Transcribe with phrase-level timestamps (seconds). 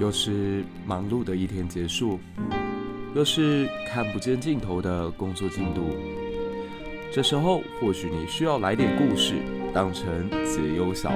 [0.00, 2.20] 又是忙碌的一天结束，
[3.16, 5.96] 又是看不见尽头的工作进度。
[7.12, 9.34] 这时候，或许你需要来点故事，
[9.74, 11.14] 当成解忧小物。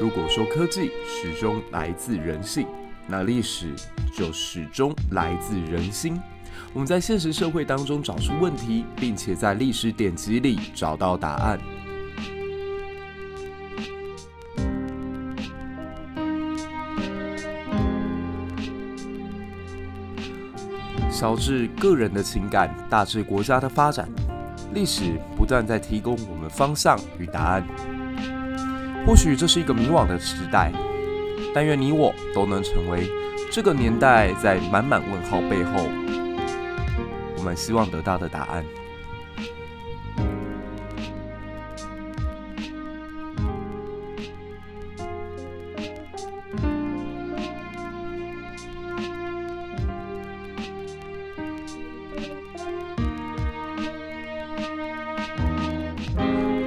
[0.00, 2.66] 如果说科技始终来自人性，
[3.06, 3.74] 那历史
[4.14, 6.18] 就始终来自人心。
[6.72, 11.58] 我们在现实社会当中找出问题，并且在历史典籍里找到答案。
[21.10, 24.06] 小至个人的情感，大至国家的发展，
[24.74, 27.66] 历史不断在提供我们方向与答案。
[29.06, 30.70] 或许这是一个迷惘的时代，
[31.54, 33.08] 但愿你我都能成为
[33.50, 35.88] 这个年代在满满问号背后。
[37.36, 38.64] 我们希望得到的答案。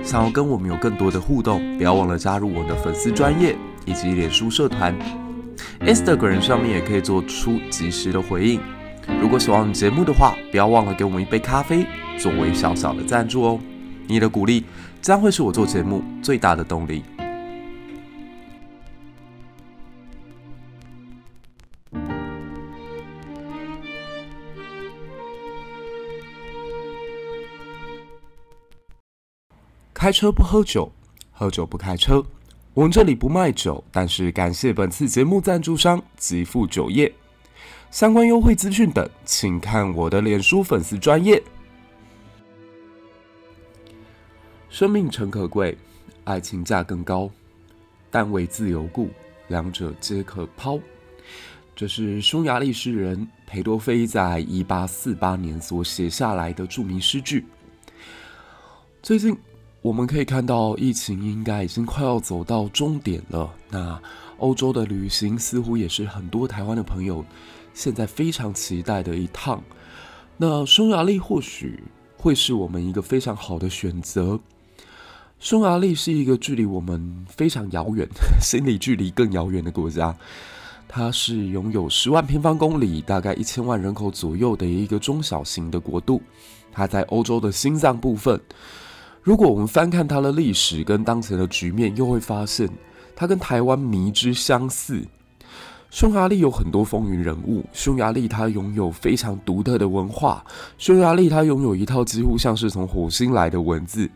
[0.02, 4.98] 想要跟我们有更多的互动，不要忘了加入我的粉丝专业以及脸书社团
[5.82, 8.60] ，Instagram 上面也可以做出及时的回应。
[9.18, 11.86] 如果喜欢我们节目的话，不要忘了给我们一杯咖啡
[12.18, 13.60] 作为小小的赞助哦。
[14.08, 14.66] 你的鼓励
[15.02, 17.04] 将会是我做节目最大的动力。
[29.94, 30.92] 开车不喝酒，
[31.32, 32.26] 喝酒不开车。
[32.74, 37.14] 我们这里不卖酒，但是感谢本次节目赞助商吉富酒业。
[37.92, 41.42] 相关优惠资讯等，请看我的脸书粉丝专页。
[44.70, 45.76] 生命诚可贵，
[46.24, 47.32] 爱情价更高，
[48.12, 49.10] 但为自由故，
[49.48, 50.80] 两者皆可抛。
[51.76, 57.44] 这是匈牙利诗人裴多菲在一八四八年所写下来的著名诗句。
[59.02, 59.36] 最近
[59.82, 63.52] 我们可以看到，疫情应该已经快要走到终点了。
[63.68, 64.00] 那
[64.38, 67.26] 欧洲的旅行似乎也是很多台湾的朋友。
[67.80, 69.64] 现在非常期待的一趟，
[70.36, 71.82] 那匈牙利或许
[72.18, 74.38] 会是我们一个非常好的选择。
[75.40, 78.06] 匈牙利是一个距离我们非常遥远、
[78.44, 80.14] 心理距离更遥远的国家。
[80.90, 86.22] 它是拥有十万平方公里、大概一千万人口左右的一个中小型的国度。
[86.74, 88.38] 它在欧洲的心脏部分。
[89.24, 92.70] 如果我们翻看它的历史跟当前的局面，又会发现
[93.16, 95.02] 它跟台湾迷之相似。
[95.90, 100.46] 匈牙利有很多风云人物，匈牙利它拥有非常独特的文化，
[100.78, 104.08] 匈牙利它拥有一套几乎像是从火星来的文字，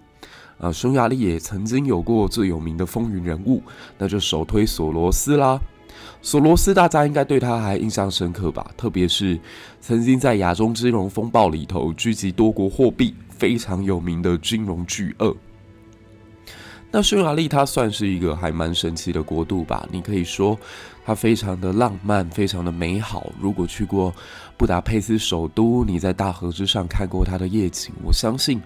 [0.59, 3.59] 啊，匈牙利也曾经有过最有名的风云人物，
[3.97, 5.59] 那就首推索罗斯啦。
[6.21, 8.69] 索罗斯大家应该对他还印象深刻吧？
[8.77, 9.39] 特别是
[9.81, 15.35] 曾经在亚洲金融风暴里头狙击多国货币，非常有名的金融巨鳄。
[16.91, 19.87] 那匈牙利它算是一个还蛮神奇的国度吧？
[19.91, 20.55] 你可以说
[21.05, 23.31] 它非常的浪漫，非常的美好。
[23.39, 24.13] 如果去过
[24.57, 28.61] 布达佩斯首都，你在大河之上看过它的夜景，我相信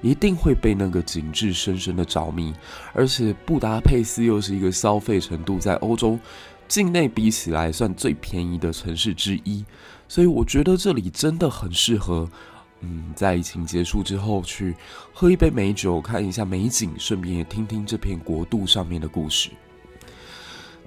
[0.00, 2.54] 一定会被那个景致深深的着迷。
[2.92, 6.18] 而且布达佩斯又是一个消费程度在欧洲
[6.68, 9.64] 境内比起来算最便宜的城市之一，
[10.06, 12.28] 所以我觉得这里真的很适合。
[12.82, 14.74] 嗯，在疫情结束之后，去
[15.12, 19.50] 喝一杯美酒，看一下美景，顺便也听听这片国度上面的故事。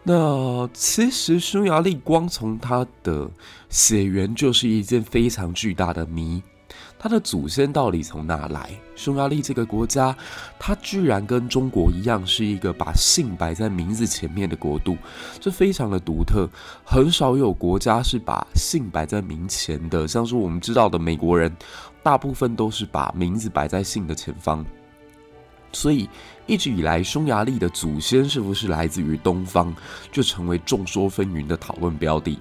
[0.03, 3.29] 那其实匈牙利光从它的
[3.69, 6.43] 血缘就是一件非常巨大的谜。
[6.99, 8.69] 它的祖先到底从哪来？
[8.95, 10.15] 匈牙利这个国家，
[10.57, 14.97] 它居然跟中国一样，是一个把姓摆在名字前面的国度，
[15.39, 16.49] 这非常的独特。
[16.85, 21.53] 很少有国家是把姓摆在名前的，像是我们知道的美国人，
[22.01, 24.65] 大部分都是把名字摆在姓的前方。
[25.73, 26.07] 所以
[26.45, 29.73] 一直以来，匈牙利的祖先是不是来自于东方，
[30.11, 32.39] 就成为众说纷纭的讨论标的。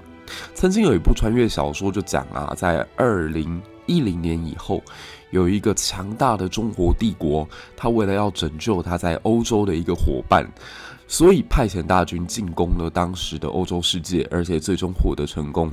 [0.54, 3.60] 曾经有一部穿越小说就讲啊，在二零。
[3.84, 4.80] 一零年以后，
[5.32, 7.46] 有一个强大的中国帝国，
[7.76, 10.48] 他为了要拯救他在欧洲的一个伙伴，
[11.08, 15.70] 所以派遣大军进攻了当时的欧洲世界，而且最终获得成功。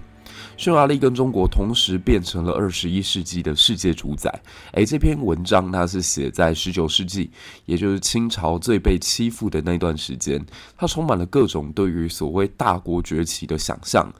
[0.59, 4.29] 匈牙利跟中国同时变成了二十一世纪的世界主宰。
[4.73, 7.31] 诶，这篇文章它是写在十九世纪，
[7.65, 10.45] 也就是清朝最被欺负的那段时间，
[10.75, 14.11] 它充满了各种对于所谓大国崛起的想象。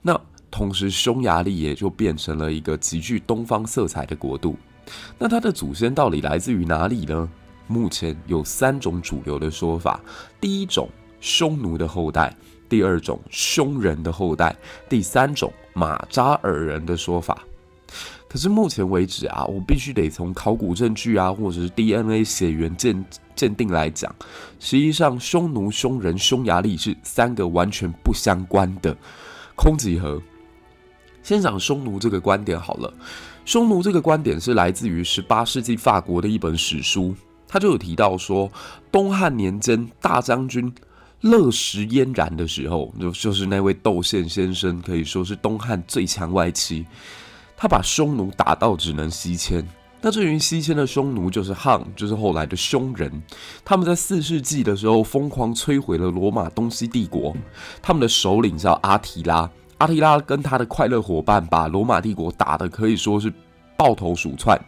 [0.00, 0.18] 那
[0.50, 4.56] 同时，匈牙利也就变成了一个极具东方色彩的国度。
[5.18, 7.28] 那它的祖先到底来自于哪里呢？
[7.66, 10.00] 目前有三种主流的说法：
[10.40, 10.88] 第一种，
[11.20, 12.34] 匈奴的后代；
[12.68, 14.54] 第二种，匈人的后代；
[14.88, 17.38] 第三种，马扎尔人的说法。
[18.28, 23.04] 可是目前为止啊，我必须得从考古证据啊，或者是 DNA 血缘鉴
[23.34, 24.14] 鉴定来讲，
[24.58, 28.94] 实际上匈奴、匈人、匈牙利是三个完全不相关的
[29.54, 30.20] 空集合。
[31.22, 32.92] 先讲匈奴这个观点好了，
[33.44, 37.14] 匈奴这个观点是来自于十八世纪法国的一本史书，
[37.48, 38.50] 他就有提到说，
[38.90, 40.72] 东汉年间大将军
[41.30, 46.86] 乐石嫣然的时候，就就是那位窦宪先生，可以说是东汉最强外戚。
[47.56, 49.66] 他把匈奴打到只能西迁，
[50.00, 53.10] 那这群西迁的匈奴就是汉，就是后来的匈人。
[53.64, 57.34] 他们在四世纪的时候疯狂摧毁了罗马东西帝国，
[57.82, 59.50] 他们的首领叫阿提拉。
[59.78, 63.32] 阿提拉跟他的快乐伙伴把罗马帝国打得可以说是。
[63.76, 64.60] 抱头鼠窜，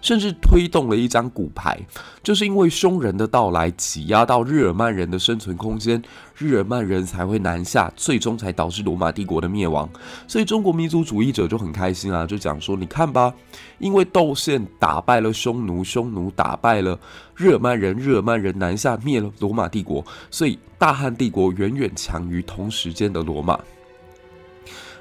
[0.00, 1.78] 甚至推动了一张骨牌，
[2.22, 6.02] 就是因为匈人的到来挤压到日耳曼人的生存空间，
[6.36, 9.88] 日耳曼人才会南下，最终才导致罗马帝国的灭亡。
[10.26, 13.32] 所以中国民族主义者就很开心啊，就讲说：你看吧，
[13.78, 16.98] 因为窦宪打败了匈奴，匈奴打败了
[17.34, 23.58] 日耳曼人，日耳曼人南下灭了罗马帝国，所以大汉帝国远远强于同时间的罗马。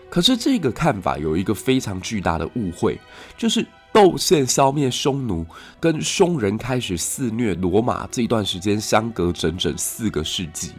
[0.10, 3.00] 可是这个看法有一个非常巨大的误会，
[3.38, 5.46] 就是窦宪消灭匈奴
[5.80, 10.72] 跟匈人开始肆虐罗马这一段时间相隔整整四个世纪，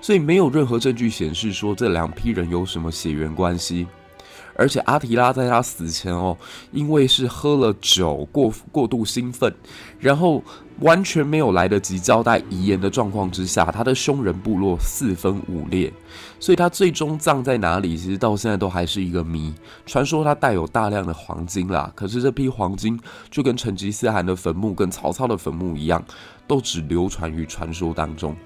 [0.00, 3.86] 所以没有任何证据显示说这两批人有什么血缘关系。
[4.54, 6.36] 而且阿提拉在他死前哦，
[6.70, 9.52] 因为是喝了酒过过度兴奋，
[9.98, 10.42] 然后
[10.80, 15.92] 完全没有来得及交代遗言的状况之下，他的匈人部落四分五裂，
[16.38, 19.54] 所以他最终葬在哪里，其实到现在都还是一个谜。
[19.86, 22.98] 传说他带有大量的黄金啦，可是这批黄金
[23.30, 26.04] 就跟成吉思汗的坟墓、跟曹操的坟墓一样，
[26.46, 28.36] 都只流传于传说当中。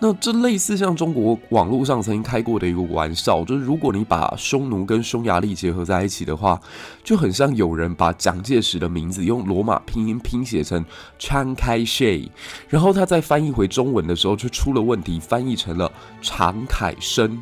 [0.00, 6.60] 那这类似像中国网络上曾经开过的一个玩笑，就是如果你把匈奴跟匈牙利结合在一起的话，
[7.02, 10.84] 就很像有人把蒋介石的名字用罗马拼音拼写成
[11.18, 12.28] Chiang Kai-shek，
[12.68, 15.90] 然后他在翻译回中文的时候就出了问题，翻译成了
[16.22, 17.38] 常凯生。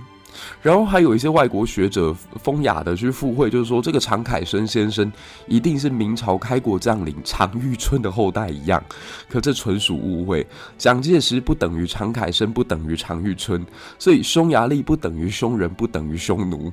[0.63, 5.11] 然后还有一些外国学者风雅的去附会，就是说这个常凯申先生
[5.47, 8.83] 一定是明朝开国将领常遇春的后代一样，
[9.29, 10.47] 可这纯属误会。
[10.79, 13.65] 蒋介石不等于常凯申，不等于常遇春，
[13.99, 16.73] 所以匈牙利不等于匈人，不等于匈奴。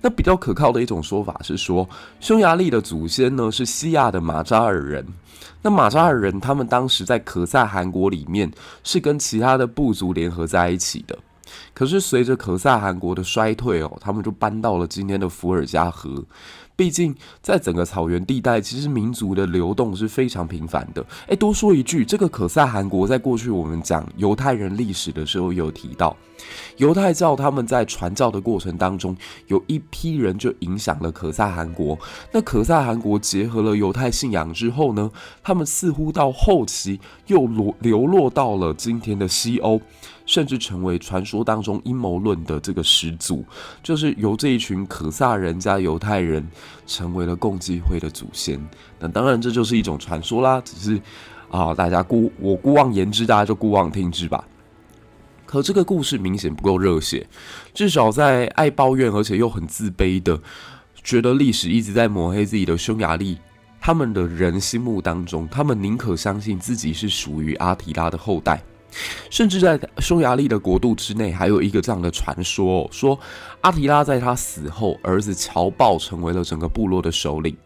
[0.00, 1.88] 那比较可靠的一种说法是说，
[2.18, 5.06] 匈牙利的祖先呢是西亚的马扎尔人。
[5.62, 8.50] 那马扎尔人他们当时在可萨汗国里面
[8.84, 11.18] 是跟其他的部族联合在一起的。
[11.74, 16.24] 可是随着可萨汗国的衰退哦，他们就搬到了今天的伏尔加河。
[16.74, 21.02] 毕竟在整个草原地带，其实民族的流动是非常频繁的。
[21.26, 26.14] 哎，多说一句，这个可萨汗国在过去我们讲犹太人历史的时候有提到，
[26.76, 29.16] 犹太教他们在传教的过程当中，
[29.46, 31.98] 有一批人就影响了可萨汗国。
[32.32, 35.10] 那可萨汗国结合了犹太信仰之后呢，
[35.42, 39.80] 他们似乎到后期又流流落到了今天的西欧。
[40.26, 43.44] 甚至成为传说当中阴谋论的这个始祖，
[43.80, 46.44] 就是由这一群可萨人加犹太人
[46.84, 48.60] 成为了共济会的祖先。
[48.98, 51.00] 那当然这就是一种传说啦，只是
[51.48, 54.44] 啊，大家姑我姑妄言之，大家就姑妄听之吧。
[55.56, 57.26] 可这个故事明显不够热血，
[57.72, 60.38] 至少在爱抱怨而且又很自卑的，
[61.02, 63.38] 觉得历史一直在抹黑自己的匈牙利，
[63.80, 68.62] 他们的人心目当中，他们宁可相信自己是属于阿提拉的后代。
[69.30, 73.18] 甚至在匈牙利的国度之内，还有一个这样的传说：说
[73.62, 77.56] 阿提拉在他死后，儿子乔豹成为了整个部落的首领，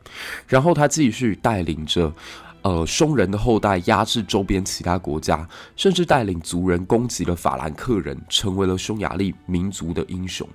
[0.47, 2.13] 然后他继续带领着
[2.63, 10.49] 呃匈人的后代压制周边其他国家，甚至带领族人攻击了法兰克人，成为了匈牙利民族的英雄。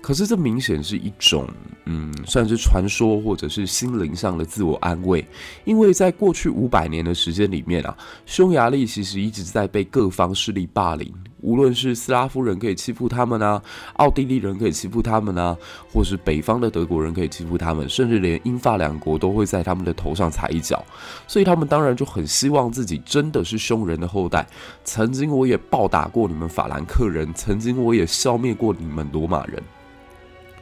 [0.00, 1.48] 可是这明显是一种，
[1.86, 5.26] 嗯，算是传说或者是心灵上的自我安慰，
[5.64, 11.12] 因为在过去五百年的时间里面啊，匈牙利其实一直在被各方势力霸凌，
[11.46, 13.62] 无论是斯拉夫人可以欺负他们啊，
[13.94, 15.56] 奥地利人可以欺负他们啊，
[15.92, 20.84] 或是北方的德国人可以欺负他们，甚至连英法两国都会在他们的头上踩一脚，
[21.28, 24.44] 所以他们当然就很希望自己真的是匈人的后代。
[24.82, 29.62] 曾经我也暴打过你们法兰克人，曾经我也消灭过你们罗马人。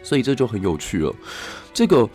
[0.03, 1.11] 所以这就很有趣了。
[1.73, 2.07] 这个，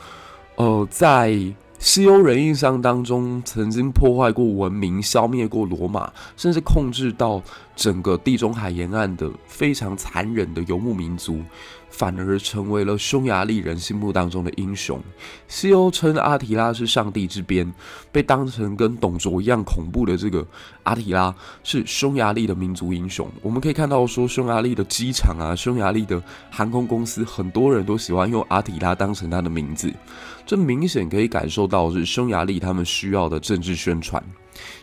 [0.57, 1.35] 呃，在
[1.79, 7.41] 西欧人印象当中，曾经破坏过文明、消灭过罗马，甚至控制到
[7.73, 11.41] 整个地中海沿岸的非常残忍的游牧民族，
[11.89, 15.01] 反而成为了匈牙利人心目当中的英雄。
[15.47, 17.71] 西欧称阿提拉是上帝之鞭，
[18.11, 20.45] 被当成跟董卓一样恐怖的这个
[20.83, 23.29] 阿提拉是匈牙利的民族英雄。
[23.41, 29.91] 我们可以看到，说匈牙利的机场啊，匈牙利的航空公司，很多人都喜欢用阿提拉当成他的名字。
[30.45, 34.23] 这明显可以感受到是匈牙利他们需要的政治宣传。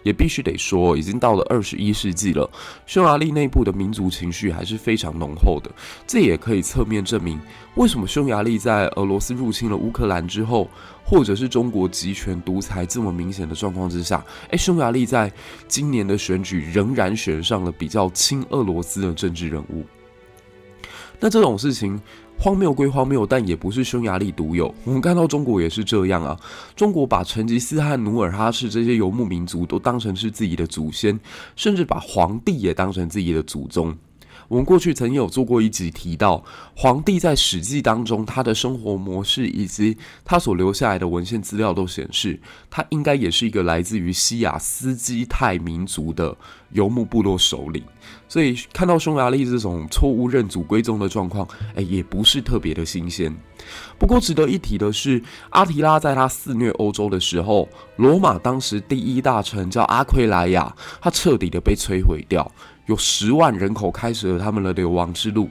[0.02, 2.48] 也必须得说，已经到了二十一世纪了，
[2.86, 5.70] 匈牙利内部的民族情绪还是非常浓厚的。
[6.06, 7.40] 这也可以侧面证明，
[7.74, 10.68] 为什么匈牙利在俄罗斯入侵了乌克兰之后，
[11.04, 15.32] 或者是中国集权独裁这么明显的状况之下，诶，匈牙利在
[15.66, 19.84] 今年的选举仍然选上了比较亲俄罗斯的政治人物。
[21.18, 22.00] 那这种事情。
[22.38, 24.72] 荒谬归荒谬，但也不是匈牙利独有。
[24.84, 26.38] 我们看到中国也是这样啊。
[26.74, 31.18] 中国把成吉思汗、努尔哈赤这些游牧民族都当成是自己的祖先，
[31.56, 33.96] 甚至把皇帝也当成自己的祖宗。
[34.48, 46.36] 我们过去曾有做过一集提到，皇帝在《史记》当中他的生活模式以及他所留下来的文献资料都显示，他应该也是一个来自于西亚斯基泰民族的
[46.70, 47.82] 游牧部落首领。
[48.28, 53.34] 所以看到匈牙利这种错误认祖归宗的状况，哎，也不是特别的新鲜。
[53.98, 62.50] 不过值得一提的是，阿提拉在他肆虐欧洲的时候，罗马当时第一大城叫阿奎莱亚，他彻底的被摧毁掉。
[62.86, 65.48] 有十万人口开始了他们的流亡之路，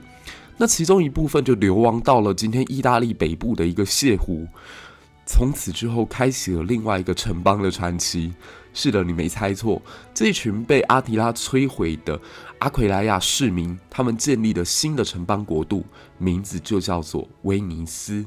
[0.58, 4.48] 那其中一部分就流亡到了今天意大利北部的一个泻湖，
[5.26, 8.34] 从此之后开启了另外一个城邦的传奇。
[8.78, 9.82] 是的，你没猜错，
[10.14, 12.20] 这群被阿提拉摧毁的
[12.60, 15.86] 阿奎莱亚市民，他们建立了新的城邦国度，
[16.18, 18.26] 名字就叫做威尼斯。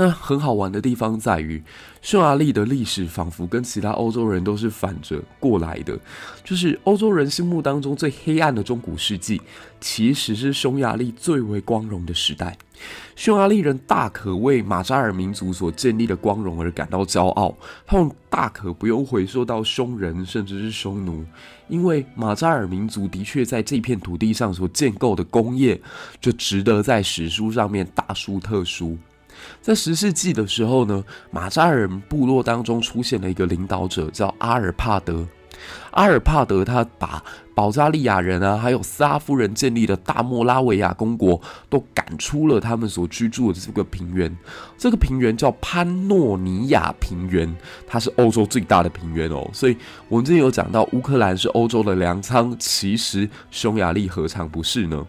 [0.00, 1.62] 那很好玩的地方在于，
[2.00, 6.00] 匈牙利的历史仿佛跟其他欧洲人都是反着过来的，
[6.42, 9.42] 就是欧洲人心目当中最黑暗的中古世纪，
[9.78, 12.56] 其实是匈牙利最为光荣的时代。
[13.14, 17.54] 匈牙利人大可为马扎尔民族所建立的光荣而感到骄傲，
[17.86, 21.22] 他们大可不用回溯到匈人甚至是匈奴，
[21.68, 25.78] 因为马扎尔民族的确在这片土地上所建构的功业，
[26.22, 28.96] 就值得在史书上面大书特书。
[29.60, 35.26] 在十世纪的时候呢，马扎尔部落当中出现了一个领导者，叫阿尔帕德。
[35.90, 37.22] 阿尔帕德他把
[37.54, 44.34] 保加利亚人啊，还有斯拉夫人建立的大莫拉维亚公国都赶出了他们所居住的这个平原。
[44.78, 47.54] 这个平原叫潘诺尼亚平原，
[47.86, 49.46] 它是欧洲最大的平原哦。
[49.52, 49.76] 所以
[50.08, 55.06] 我们之前有讲到，乌克兰是欧洲的粮仓，其实匈牙利何尝不是呢？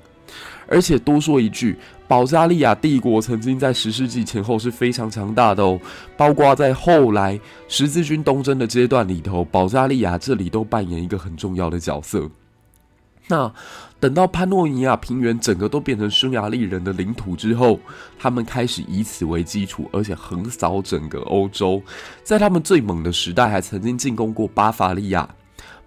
[0.71, 5.77] 而且多说一句，保加利亚帝国曾经在十世纪前后是非常强大的哦，
[6.15, 7.37] 包括在后来
[7.67, 12.29] 十字军东征的阶段里头，保加利亚这里都扮演一个很重要的角色。
[13.27, 13.51] 那
[13.99, 17.77] 等到潘诺尼亚平原整个都变成匈牙利人的领土之后，
[18.17, 21.81] 他们开始以此为基础，而且横扫整个欧洲，
[22.23, 25.27] 在他们最猛的时代，还曾经进攻过巴伐利亚。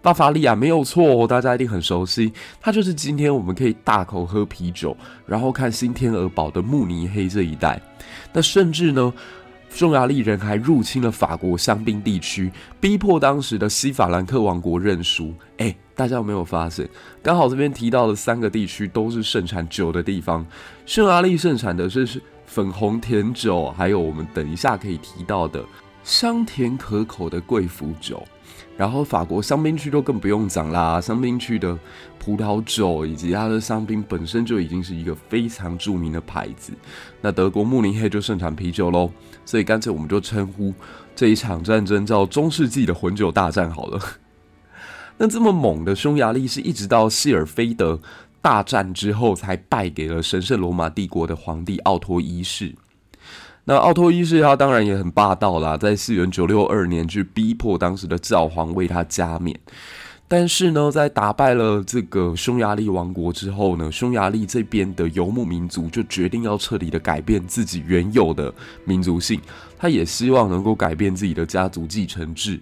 [0.05, 2.31] 巴伐利亚没有错哦，大家一定很熟悉，
[2.61, 4.95] 它就是今天我们可以大口喝啤酒，
[5.25, 7.81] 然后看新天鹅堡的慕尼黑这一带。
[8.31, 9.11] 那甚至呢，
[9.71, 15.33] 匈牙利人还入侵了法国香槟地区，逼迫当时的西法兰克王国认输。
[15.57, 16.87] 哎，大家有没有发现，
[17.23, 20.45] 刚好这边提到的三个地区都是盛产酒的地方。
[20.85, 25.65] 匈牙利盛产的是是粉红甜酒，还有我们等一下可以提到的
[26.03, 28.23] 香甜可口的贵腐酒。
[28.77, 31.79] 然后法国香槟区都更不用讲啦，香槟区的
[32.19, 36.73] 葡萄酒以及它的香槟本身就已经是一个非常著名的牌子。
[37.21, 39.11] 那德国慕尼黑就盛产啤酒喽，
[39.45, 40.75] 所以干脆我们就称呼
[41.15, 44.01] 这一场战争叫中世纪的混酒大战好了。
[45.17, 48.01] 那这么猛的匈牙利是一直到谢尔菲德
[48.43, 52.75] 大战之后才败给了神圣罗马帝国的皇帝奥托一世。
[53.67, 59.59] 那奥托一世他当然也很霸道啦，在四元九六二年去逼迫当时的教皇为他加冕。
[60.27, 68.53] 但是呢，在打败了这个匈牙利王国之后呢，匈牙利这边的游牧民族就决定要彻底的改变自己原有的
[68.85, 69.41] 民族性，
[69.79, 72.59] 他也希望能够改变自己的家族继承制。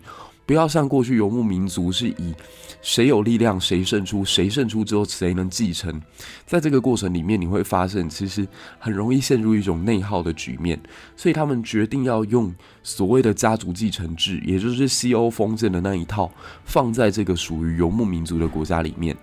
[0.53, 2.35] 不要像过去游牧民族是以
[2.83, 5.99] 谁有力量谁胜出，谁胜出之后谁能继承。
[6.45, 8.47] 在这个过程里面，你会发现其实
[8.79, 10.79] 很容易陷入一种内耗的局面。
[11.17, 16.31] 所以他们决定要用所谓的家族继承制，也就是西欧封建的那一套，
[16.67, 19.17] 放在这个属于游牧民族的国家里面。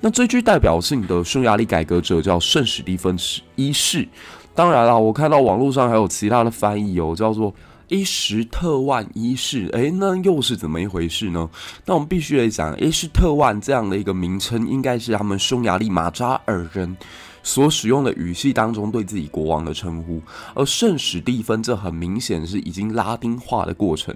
[0.00, 3.18] 那最具代表性的匈牙利改革者叫圣史蒂芬
[3.56, 4.06] 一世。
[4.54, 7.52] 当然了，我看到网络上还有其他的翻译哦，叫做。
[7.88, 11.48] 伊什特万一世，诶，那又是怎么一回事呢？
[11.86, 16.96] 那我们必须得讲，伊什特万这样的一个名称，应该是他们匈牙利马扎尔人
[17.42, 20.20] 所使用的语系当中对自己国王的称呼，
[20.54, 24.14] 而圣史蒂芬这很明显是已经拉丁化的过程。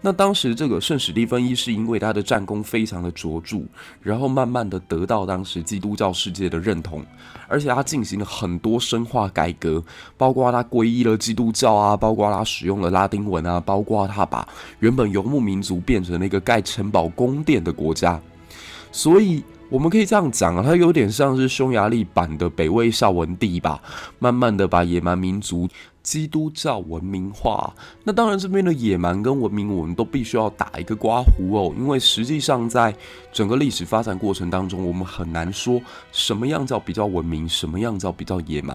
[0.00, 3.62] 那当时这个圣史蒂芬一世因为他的战功非常的卓著，
[4.02, 7.04] 然后慢慢的得到当时基督教世界的认同，
[7.48, 9.82] 而且他进行了很多深化改革，
[10.16, 14.48] 包括他皈依了基督教啊，包括他使用了拉丁文啊，包括他把
[14.78, 18.20] 原本游牧民族变成了一个盖城堡宫殿的国家，
[18.92, 19.42] 所以。
[19.70, 23.80] 我们可以这样讲啊，它有点像是匈牙利版的北魏孝文帝吧，
[24.18, 25.68] 慢慢的把野蛮民族
[26.02, 27.72] 基督教文明化。
[28.02, 32.92] 那当然，这边的野蛮跟文明，我们都必须要打一个括弧哦，因为实际上在
[33.32, 38.74] 整个历史发展过程当中，我们很难说什么样叫比较文明，什么样叫比较野蛮。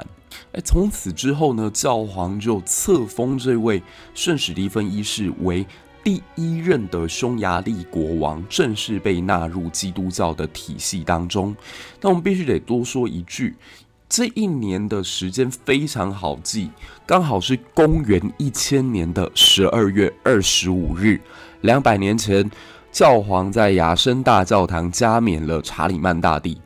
[0.53, 3.83] 哎，从此之后呢，教皇就册封这位
[4.13, 5.65] 圣史蒂芬一世为。
[6.05, 11.55] 第一任的匈牙利国王正式被纳入基督教的体系当中。
[11.99, 13.55] 那我们必须得多说一句，
[14.07, 16.69] 这一年的时间非常好记，
[17.07, 21.19] 刚好是公元一千年的十二月二十五日，
[21.61, 22.47] 两百年前，
[22.91, 26.61] 教皇在雅森大教堂加冕了查理曼大帝。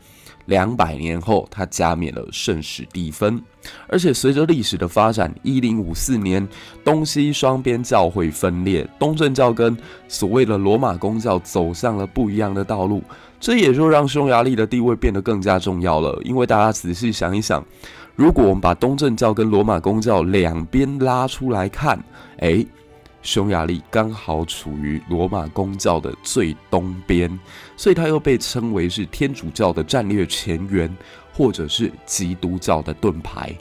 [0.50, 3.42] 两百年后，他加冕了圣史蒂芬，
[3.88, 6.46] 而且随着历史的发展，一零五四年，
[6.84, 9.78] 东西双边教会分裂，东正教跟
[10.08, 13.04] 所谓的罗马公教走向了不一样的道路，
[13.40, 16.20] 这也就让匈牙利的地位变得更加重要了。
[16.26, 17.64] 因为大家仔细想一想，
[18.16, 22.04] 如果我们把东正教跟罗马公教两边拉出来看，
[22.40, 22.68] 诶。
[23.22, 27.40] 匈牙利刚好处于罗马公教的最东边，
[27.76, 30.96] 所以它又被称为是天主教的战略前沿，
[31.34, 33.56] 或者是基督教的盾牌。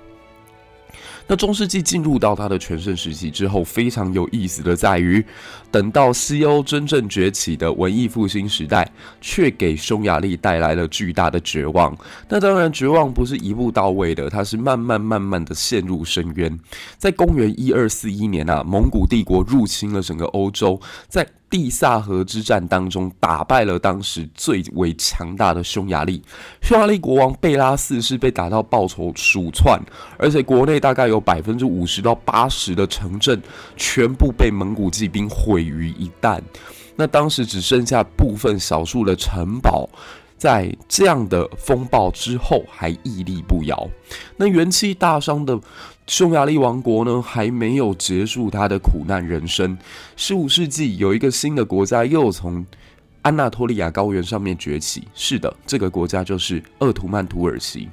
[1.29, 5.23] 那中世纪进入到它的全盛时期之后，非常有意思的在于，
[5.71, 11.95] 等到西欧真正崛起的文艺复兴时代，却给匈牙利带来了巨大的绝望。
[12.31, 16.59] 那当然，绝望不是一步到位的，它是慢慢慢慢的陷入深渊。
[16.97, 26.23] 在公元一二四一年啊，蒙古帝国入侵了整个欧洲，在蒂萨河之战当中，打败了当时最为强大的匈牙利。
[26.61, 29.81] 匈牙利国王贝拉四世被打到报仇鼠窜，
[30.19, 33.41] 而且国内大概有百分之五十到八十的城镇
[33.77, 36.41] 全部被蒙古骑兵毁于一旦。
[36.97, 39.89] 那当时只剩下部分少数的城堡。
[40.39, 43.91] 在这样的风暴之后，还屹立不摇。
[44.37, 45.61] 那元气大伤的
[46.07, 49.77] 匈牙利王国呢，还没有结束他的苦难人生。
[50.17, 52.65] 十五世纪，有一个新的国家又从
[53.23, 55.09] 安纳托利亚高原上面崛起。
[55.13, 57.89] 是的，这个国家就是鄂图曼土耳其。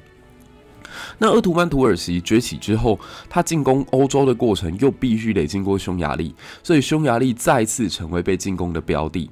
[1.17, 9.29] 那鄂图曼土耳其崛起之后，他进攻欧洲的过程又必须得经过匈牙利，所以匈牙利再次成为被进攻的标的。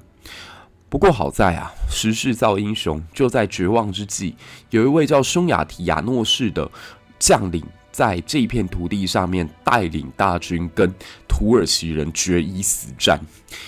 [0.93, 4.36] 不过好在啊，时势造英雄，就在绝望之际，
[4.69, 6.69] 有一位叫匈牙提亚诺士的
[7.17, 7.63] 将领。
[7.91, 10.91] 在这片土地上面带领大军跟
[11.34, 13.19] 土耳其人决一死战。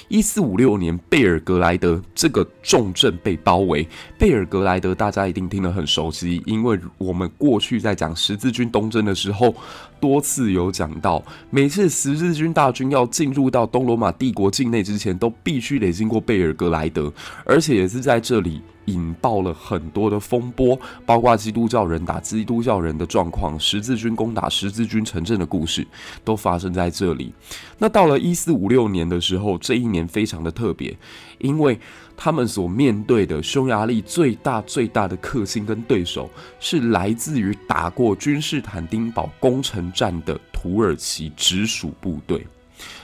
[0.07, 3.87] 一四五六年，贝尔格莱德这个重镇被包围。
[4.19, 9.53] 贝尔格莱德大家一定听得很熟悉，因为我们过去在讲十字军东征的时候，
[9.99, 17.11] 多次有讲到，每次十字军大军要进入到东罗马帝国境内之前，都必须得经过贝尔格莱德，
[17.43, 18.61] 而且也是在这里。
[18.85, 25.87] 引爆了很多的风波，包括基督教人打基督教人的状况，十字军攻打十字军城镇的故事，
[26.23, 27.33] 都发生在这里。
[27.77, 30.95] 那到了一四五六年的时候，这一年非常的特别，
[31.39, 31.77] 因为
[32.15, 42.45] 他们所面对的匈牙利最大最大的克星跟对手，是来自于打过君士坦丁堡攻城战的土耳其直属部队。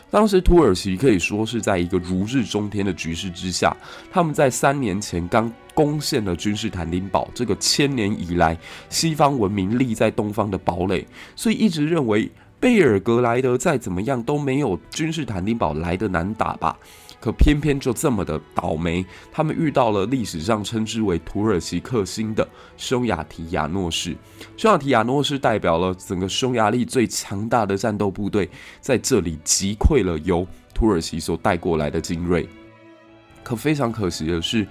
[0.09, 3.75] 当时土耳其可以说是在一个如日中天的局势之下，
[4.11, 8.57] 他们在三年前刚攻陷了君士坦丁堡，这个千年以来
[8.89, 12.29] 西方文明立在东方的堡垒，所以一直认为
[12.61, 16.77] 贝尔格莱德再怎么样都没有君士坦丁堡来的难打吧。
[17.19, 22.47] 可偏偏就这么的倒霉，他们遇到了历史上称之为土耳其克星的
[22.77, 24.15] 匈牙提亚诺氏。
[24.57, 32.47] 匈牙提亚诺氏代表了整个匈牙利最强大的战斗部队，在这里击溃了由土耳其所带过来的精锐。
[33.43, 34.67] 可非常可惜的是，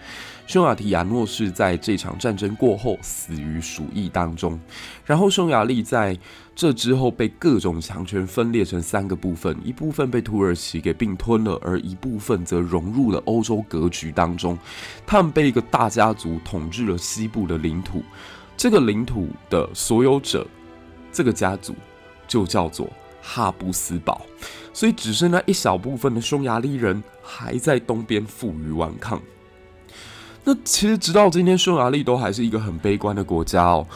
[0.47, 4.59] 匈牙提亚诺是在这场战争过后死于鼠疫当中。
[5.05, 6.19] 然后匈牙利在
[6.55, 14.59] 这之后被各种强权分裂成三个部分，一部分被土耳其给并吞了，而一部分则融入了欧洲格局当中。
[15.07, 18.03] 他们被一个大家族统治了西部的领土，
[18.57, 20.47] 这个领土的所有者，
[21.13, 21.75] 这个家族
[22.29, 22.89] 就叫做
[23.23, 24.21] 哈布斯堡。
[24.73, 29.21] 所以只剩那一小部分的匈牙利人还在东边负隅顽抗。
[30.45, 33.87] 那其实直到今天，匈牙利都还是一个很悲观的国家哦。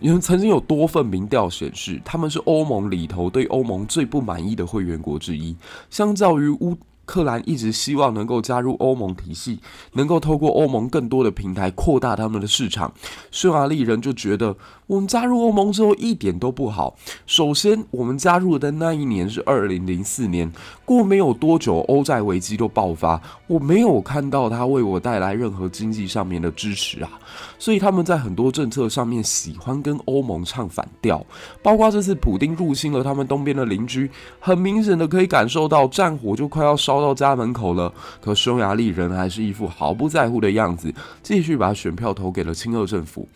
[0.00, 5.56] 因为曾经有多份民调显示，他们是欧盟里头对欧盟最不满意的会员国之一，
[5.90, 6.76] 相较于乌。
[7.06, 9.60] 克兰一直希望能够加入欧盟体系，
[9.92, 12.92] 能够透过欧盟更多的平台扩大他们的市场。
[13.30, 16.96] 匈牙利人就觉得，我们加入欧盟之后一点都不好。
[17.26, 20.52] 首先，我们加入的那一年是二零零四年，
[20.84, 27.10] 过没有多久，欧债危机就爆发，我没有看到他为我带来任何经济上面的支持啊。
[27.58, 31.24] 所以他们在很多政策上面喜欢跟欧盟唱反调，
[31.62, 36.96] 包括这次普丁入侵了他们东边的邻居，很明显的可以感受到战火就快要烧。
[36.96, 43.28] 到家门口了，可匈牙利人还是一副毫不在乎的样子，继续把选票投给了亲俄政府。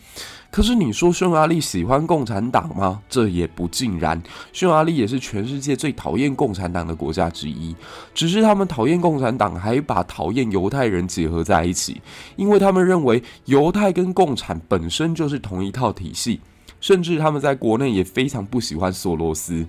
[0.50, 3.00] 可是你说匈牙利喜欢共产党吗？
[3.08, 4.20] 这也不尽然。
[4.52, 7.74] 匈牙利也是全世界最讨厌共产党的国家之一，
[8.12, 12.02] 只是他们讨厌共产党，还把讨厌犹太人结合在一起，
[12.34, 16.40] 因为他们认为犹太跟共产本身就是同一套体系，
[16.80, 19.64] 甚至他们在国内也非常不喜欢索罗斯。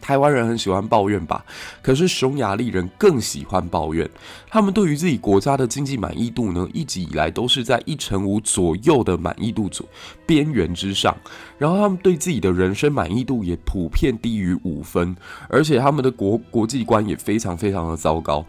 [0.00, 1.44] 台湾人很喜欢抱怨吧，
[1.82, 4.08] 可是匈牙利人更喜欢抱怨。
[4.48, 9.86] 他们对于自己国家的经济满意度呢，一直以来都是在一成五左右的满意度左
[10.30, 11.12] 边缘之上。
[11.58, 15.16] 然后他们对自己的人生满意度也普遍低于五分，
[15.48, 18.46] 而且他们的国国际观也非常非常的糟糕。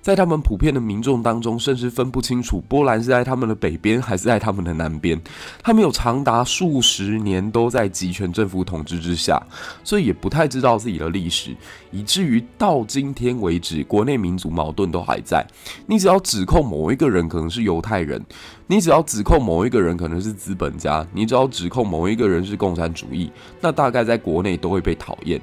[0.00, 5.20] 在他们普遍的民众当中，甚至分不清楚波兰是在他们的北边还是在他们的南边。
[5.62, 9.42] 他们有长达数十年都在极权政府统治之下，
[9.82, 11.56] 所以也不太知道自己的历史，
[11.90, 15.44] 以至于到今天为止，国内民族矛盾都还在。
[15.86, 18.22] 你只要指控某一个人可能是犹太人，
[18.66, 25.40] 你只要指控某一个人可能是资本家，你只要指控某一个人是共产主义，那大概在国内都会被讨厌。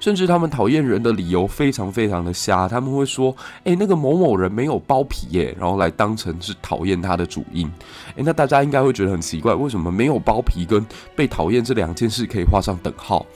[0.00, 7.70] 甚至他们讨厌人的理由非常非常的瞎，他们会说：“诶，那个某某人没有包皮耶”，然后来当成是讨厌他的主因。
[8.16, 13.26] 诶，那大家应该会觉得很奇怪，为什么没有包皮跟被讨厌这两件事可以画上等号？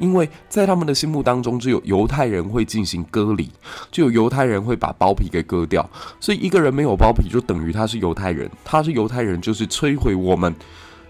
[0.00, 3.50] 因为在他们的心目当中，只有犹太人会进行割礼，
[3.92, 10.52] 就有犹太人会把包皮给割掉，所以一个人没有包皮就等于他是犹太人，他是犹太人就是摧毁我们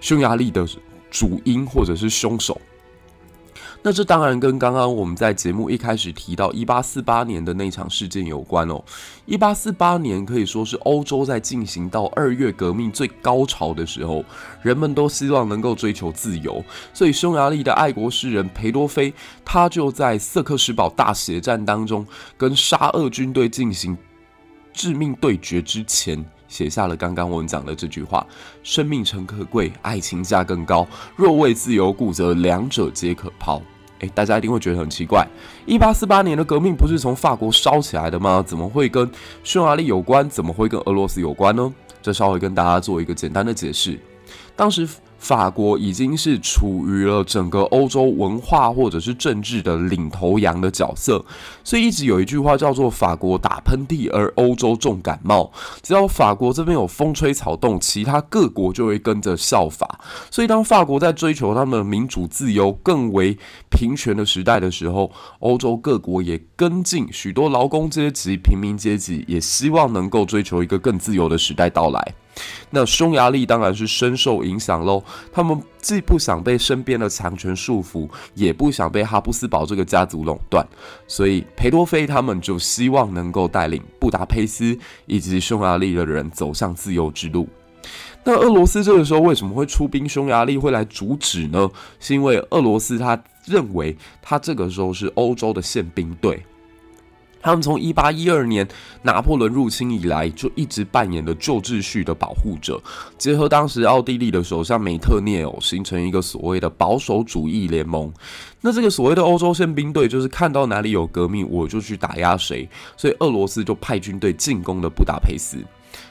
[0.00, 0.66] 匈牙利的
[1.10, 2.60] 主因或者是凶手。
[3.82, 8.84] 那这当然跟刚刚我们在节目一开始提到一八四八年的那场事件有关哦。
[9.24, 14.22] 一八四八年可以说是欧洲在进行到二月革命最高潮的时候，
[14.60, 16.62] 人们都希望能够追求自由，
[16.92, 19.14] 所以匈牙利的爱国诗人裴多菲，
[19.44, 23.96] 他就在瑟克什堡大血战当中跟沙俄军队进行
[24.74, 28.26] 致命对决之前，写下了刚刚我们讲的这句话
[28.62, 30.86] ：“生命诚可贵，爱情价更高。
[31.16, 33.62] 若为自由故，则两者皆可抛。”
[34.00, 35.26] 诶，大家一定会觉得很奇怪，
[35.64, 38.44] 一八四八年的革命不是从法国烧起来的吗？
[38.46, 39.10] 怎么会跟
[39.44, 40.28] 匈牙利有关？
[40.28, 41.72] 怎么会跟俄罗斯有关呢？
[42.02, 43.98] 这稍微跟大家做一个简单的解释。
[44.54, 44.86] 当时。
[45.20, 51.24] 法国已经是处于了整个欧洲文化或者是政治的领头羊的角色，
[51.62, 55.52] 所以一直有一句话叫做“法国打喷嚏，而欧洲重感冒”。
[55.82, 60.00] 只要法国这边有风吹草动，其他各国就会跟着效法。
[60.30, 63.36] 所以当法国在追求他们民主自由、更为
[63.68, 72.14] 平权的时代的时候，欧洲各国也跟进，许多劳工阶级、平民阶级也希望能够追求一个更自由的时代到来。
[72.70, 75.02] 那匈牙利当然是深受影响喽。
[75.32, 80.66] 他们既不想被身边的强权束缚，也不想被哈布斯堡这个家族垄断，
[81.06, 87.48] 所以裴多菲他们就希望能够带领布达佩斯以及匈牙利的人走向自由之路。
[88.22, 91.68] 那俄罗斯这个时候为什么会出兵匈牙利，会来阻止呢？
[91.98, 96.44] 是因为俄罗斯他认为他这个时候是欧洲的宪兵队。
[97.42, 98.66] 他们从一八一二年
[99.02, 102.80] 拿破仑入侵以来，就一直扮演了旧秩序的保护者。
[103.16, 108.12] 结合当时奥地利的首相梅特涅哦，形成一个所谓的保守主义联盟。
[108.60, 112.68] 那这个所谓的欧洲宪兵队，就是看到哪里有革命，我就去打压谁。
[112.96, 115.56] 所以俄罗斯就派军队进攻了布达佩斯。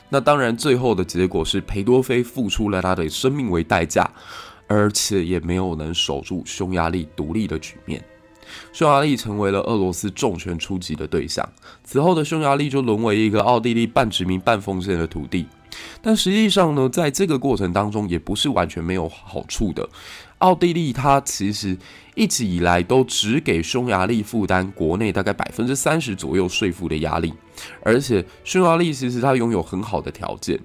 [0.10, 4.10] 那当然，最后的结果是裴多菲付出了他的生命为代价，
[4.66, 8.04] 而且也没有能守住匈牙利独立的局面。
[8.72, 11.48] 匈牙利成为了俄罗斯重拳出击的对象。
[11.84, 15.48] 此后的匈牙利就沦为一个奥地利半殖民半封建的土地。
[16.02, 19.88] 但实际上呢，在这个过程当中，也不是完全没有好处的。
[20.40, 21.78] 奥地利它其实
[22.16, 27.34] 一直以来都只给匈牙利负担国内大概百分之三十左右税负的压力，
[27.84, 30.60] 而且匈牙利其实它拥有很好的条件，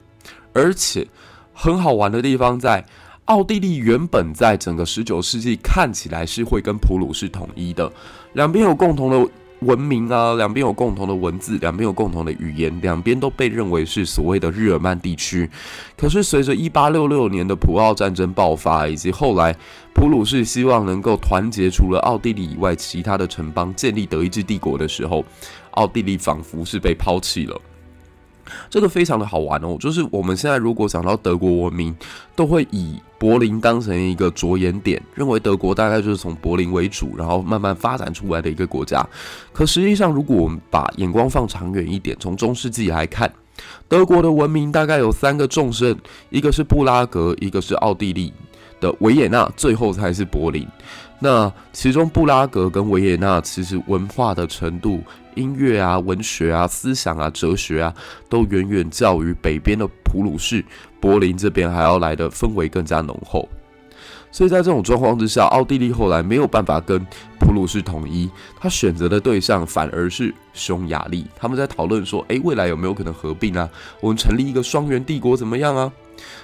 [0.53, 1.07] 而且
[1.53, 2.85] 很好玩的地方在。
[3.27, 7.91] 奥地利原本在整个十九世纪看起来是会跟普鲁士统一的，
[8.35, 15.49] 两边有共同的文明啊，两边有共同的文字，两边有共同的语言，两边都被认为是所谓的日耳曼地区。
[15.97, 19.57] 可是随着一八六六年的普奥战争爆发，以及后来
[19.95, 25.25] 普鲁士希望能够团结除了奥地利以外其他的城邦，建立德意志帝国的时候，
[25.71, 27.59] 奥地利仿佛是被抛弃了。
[28.69, 31.95] 这个非常的好玩哦，就是我们现在如果讲到德国文明，
[32.35, 39.07] 都会以柏林当成一个着眼点，认为德国大概就是从柏林为主，然后慢慢发展出来的一个国家。
[39.53, 43.33] 可实际上，如果我们把眼光放长远一点，从中世纪来看，
[43.89, 45.97] 德国的文明大概有三个重镇，
[46.31, 48.33] 一个是布拉格，一个是奥地利
[48.81, 50.67] 的维也纳，最后才是柏林。
[51.21, 55.01] 那其中布拉格跟维也纳其实文化的程度。
[55.35, 57.95] 音乐啊、文学啊、思想啊、哲学啊，
[58.29, 60.65] 都远远较于北边的普鲁士、
[61.01, 63.49] 柏林这边还要来的氛围更加浓厚。
[64.31, 66.99] 所以在这种状况之下，奥地利后来没有办法跟
[67.39, 71.25] 普鲁士统一，他选择的对象反而是匈牙利。
[71.37, 73.69] 他们在讨论说：“诶，未来有没有可能合并啊？
[74.01, 75.93] 我们成立一个双元帝国怎么样啊？”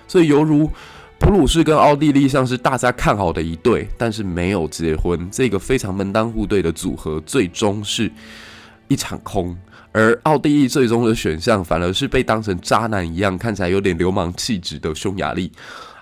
[0.07, 0.71] 所以犹如
[1.19, 8.09] 普鲁士跟奥地利像是大家看好的一对，但是没有结婚，这个非常门当户对的组合，最终是。
[8.91, 9.57] 一场空，
[9.93, 15.53] 而奥地利最终的选项反而是被当成渣男一样，看起来有点流氓气质的匈牙利。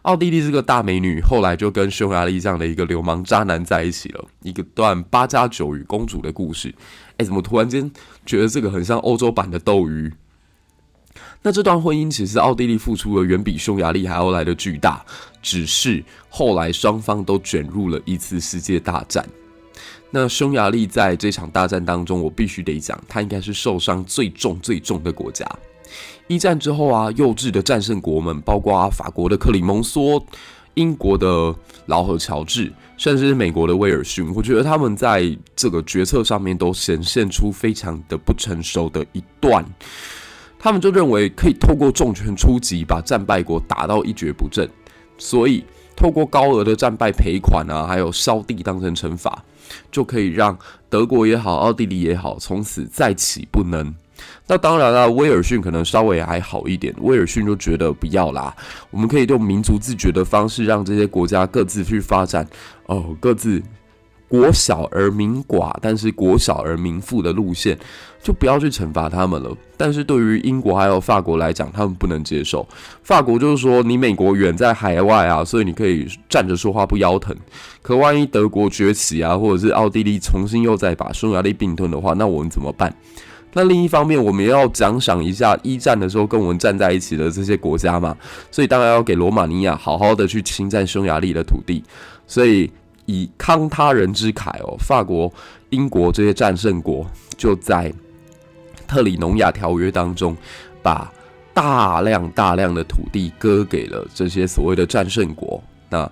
[0.02, 6.74] 奥地利这个大美女，后来就跟匈牙利这样的一个流氓渣男在一起了，一个段八加九与公主的故事。
[7.18, 7.90] 哎，怎么突然间
[8.24, 10.10] 觉得这个很像欧洲版的斗鱼？
[11.42, 15.04] 那这段婚姻其实奥地利付出的远比匈牙利还要来的巨大，
[15.42, 19.22] 只是后来双方都卷入了一次世界大战。
[20.10, 25.46] 那匈牙利在这场大战当中，我必须得讲，它应该是受伤最重最重的国家。
[26.26, 30.22] 一战之后啊，幼稚的战胜国们，包括法国的克里蒙梭、
[30.74, 31.54] 英国的
[31.86, 39.64] 劳合乔治，甚至是美国的威尔逊，我觉得他们在这个决策上面都显现出非常的不成熟的一段。
[40.58, 44.68] 他们就认为可以透过重拳出击，把战败国打到一蹶不振，
[45.16, 45.64] 所以
[45.96, 49.44] 透过高额的战败赔款啊，还有烧地当成惩罚。
[49.90, 53.94] 就可以让德国也好，奥地利也好，从此再起不能。
[54.46, 56.94] 那当然了，威尔逊可能稍微还好一点。
[57.00, 58.54] 威尔逊就觉得不要啦，
[58.90, 62.46] 我们可以用民族自觉的方式，让这些国家各自去发展，
[62.86, 63.62] 哦，各自。
[64.28, 67.78] 国小而民寡，但是国小而民富的路线，
[68.22, 69.50] 就不要去惩罚他们了。
[69.74, 72.68] 但是对于英国还有法国来讲，他们不能接受。
[73.02, 77.34] 法国就是说，你美国远在海外啊，所以你可以站着说话不腰疼。
[77.80, 82.94] 可万一德国崛起啊，或者是奥地利重新又再把匈牙利并吞的话，那我们怎么办？
[83.54, 88.14] 那另一方面，我们也要奖赏一下一战的时候跟我们站在一起的这些国家嘛。
[88.50, 91.82] 所以当然要给罗马尼亚好好的去侵占匈牙利的土地。
[92.26, 92.70] 所以。
[93.08, 95.32] 以慷他人之慨哦，法国、
[95.70, 97.06] 英国这些战胜国
[97.38, 97.90] 就在
[98.86, 100.36] 特里农亚条约当中，
[100.82, 101.10] 把
[101.54, 105.62] 大量大量的土地割给了这些所谓的战胜国。
[105.88, 106.10] 那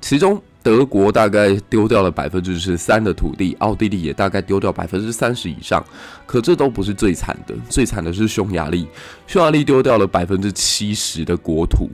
[0.00, 5.84] 其中德国大概丢掉了百分之十三的土地，奥地利也大概丢掉百分之三十以上。
[6.26, 8.88] 可这都不是最惨的，最惨的是匈牙利，
[9.28, 11.88] 匈牙利丢掉了百分之七十的国土。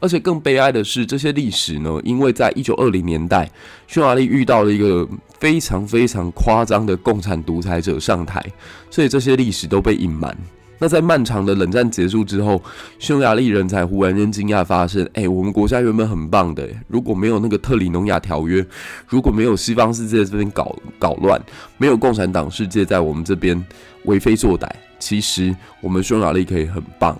[0.00, 3.50] 而且更悲哀的是，这些历史呢，因为在一九二零年代，
[3.86, 5.06] 匈牙利遇到了一个
[5.38, 8.44] 非常非常夸张的共产独裁者上台，
[8.90, 10.36] 所以这些历史都被隐瞒。
[10.80, 12.62] 那在漫长的冷战结束之后，
[13.00, 18.64] 匈牙利人才忽然间惊讶发现，哎，我们国家原本很棒的，如果没有那个特里农亚条约，
[19.08, 21.42] 如果没有西方世界这边搞搞乱，
[21.78, 23.60] 没有共产党世界在我们这边
[24.04, 24.68] 为非作歹。
[25.00, 27.16] 其实我们匈牙利可以很棒，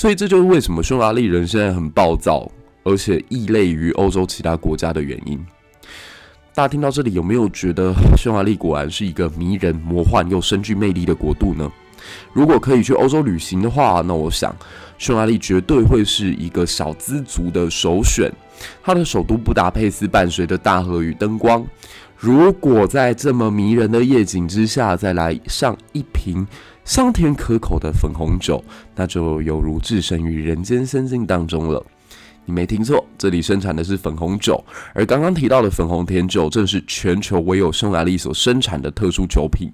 [0.00, 2.50] 所以这就是为什么匈牙利人现在很暴躁，
[2.84, 5.38] 而且异类于欧洲其他国家的原因。
[6.54, 11.70] 大家听到这里有没有觉得匈牙利果然是一个迷人、魔幻又深具魅力的国度呢？
[12.32, 14.56] 如果可以去欧洲旅行的话，那我想
[14.96, 18.32] 匈牙利绝对会是一个小资族的首选。
[18.82, 21.62] 它的首都布达佩斯伴随着大河与灯光，
[22.16, 26.46] 如果在这么迷人的夜景之下，再来上一瓶。
[26.90, 28.60] 香甜可口的粉红酒，
[28.96, 31.80] 那就犹如置身于人间仙境当中了。
[32.44, 34.60] 你没听错，这里生产的是粉红酒，
[34.92, 39.70] 而刚刚提到的粉红甜酒，正是全球唯有匈牙利所生产的特殊酒品。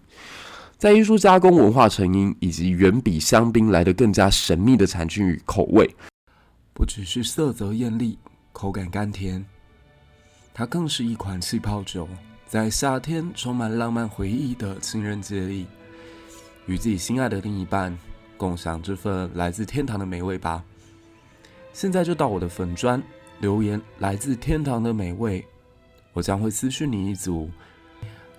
[0.77, 5.89] 在艺术加工、文化成因以及远比香槟来得更加神秘的产区与口味，
[6.75, 8.19] 不只是色泽艳丽，
[8.53, 9.43] 口感甘甜，
[10.53, 12.07] 它更是一款气泡酒，
[12.47, 15.67] 在夏天充满浪漫回忆的情人节里。
[16.67, 17.97] 与自己心爱的另一半
[18.37, 20.63] 共享这份来自天堂的美味吧。
[21.73, 23.03] 现在就到我的粉砖
[23.39, 25.45] 留言，来自天堂的美味，
[26.13, 27.51] 我将会私讯你一组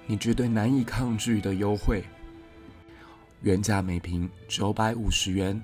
[0.06, 2.04] 你绝对难以抗拒的优惠，
[3.42, 5.60] 原价每瓶九百五十元，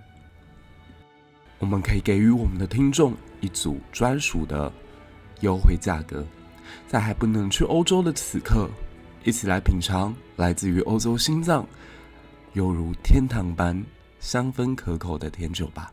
[1.59, 4.71] 我们可以给予我们的听众一组专属的
[5.41, 6.23] 优惠价格，
[6.87, 8.69] 在还不能去欧洲的此刻，
[9.23, 11.65] 一起来品尝来自于欧洲心脏，
[12.53, 13.83] 犹如天堂般
[14.19, 15.91] 香氛可口的甜酒吧。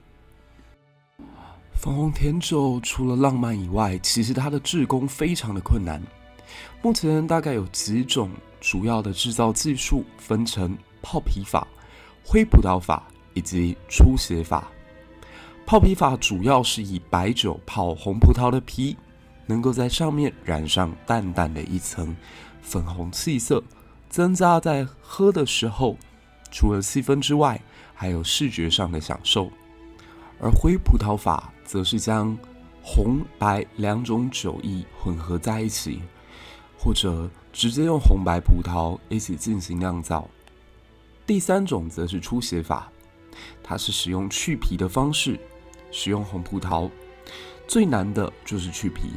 [1.75, 6.03] 粉红甜酒除了浪漫以外，其实它的制工非常的困难。
[6.83, 11.67] 目前大概有几种主要的制造技术，分成泡皮法、
[12.23, 14.69] 灰葡萄法以及出血法。
[15.65, 18.97] 泡皮法主要是以白酒泡红葡萄的皮，
[19.47, 22.15] 能够在上面染上淡淡的一层
[22.61, 23.63] 粉红气色，
[24.11, 25.97] 增加在喝的时候，
[26.51, 27.61] 除了气分之外，
[27.95, 29.51] 还有视觉上的享受。
[30.41, 32.37] 而灰葡萄法则是将
[32.83, 36.01] 红白两种酒液混合在一起，
[36.79, 40.29] 或者直接用红白葡萄一起进行酿造。
[41.27, 42.91] 第三种则是出血法，
[43.63, 45.39] 它是使用去皮的方式，
[45.93, 46.91] 使用红葡萄。
[47.69, 49.11] 最难的就是去皮，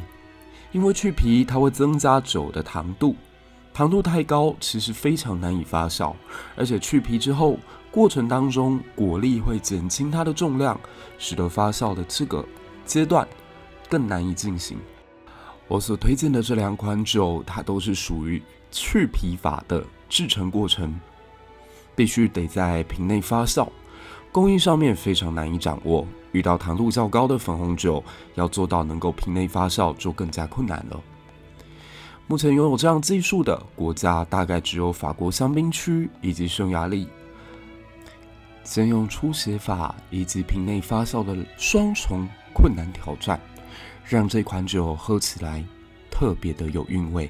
[0.74, 3.16] 因为去皮它会增加酒的糖度，
[3.74, 6.14] 糖度太高其实非常难以发酵，
[6.56, 7.58] 而且去皮之后。
[7.92, 10.80] 过程当中，果粒会减轻它的重量，
[11.20, 12.44] 使得发酵的这个
[12.88, 13.28] 阶段
[13.88, 14.80] 更难以进行。
[15.68, 21.00] 我所推荐的这两款酒，它都是属于去皮法的制成过程，
[21.96, 23.70] 必须得在瓶内发酵，
[24.32, 26.08] 工艺上面非常难以掌握。
[26.32, 31.00] 遇到糖度较高的粉红酒，要做到能够瓶内发酵就更加困难了。
[32.34, 37.08] 目前拥有这样技术的国家，大概只有法国香槟区以及匈牙利。
[38.64, 43.40] 先用出血法以及瓶内发酵的双重困难挑战，
[44.04, 45.64] 让这款酒喝起来
[46.10, 47.30] 特别的有韵味。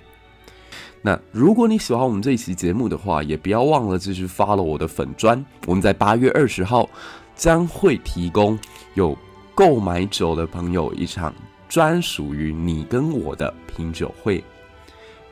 [1.01, 5.45] 那如果你喜欢我们这一期节目的话，也不要忘了继续 follow 我的粉专。
[5.65, 6.89] 我们在八月二十号
[7.35, 8.57] 将会提供
[8.93, 9.17] 有
[9.53, 11.35] 购买酒的朋友一场
[11.67, 14.41] 专属于你跟我的品酒会，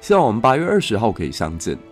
[0.02, 1.91] 希望我们八月二十号可以相见。